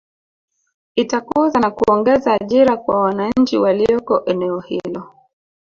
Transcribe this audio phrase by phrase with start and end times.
[0.95, 5.07] Itakuza na kuongeza ajira kwa wananchi walioko eneo hilo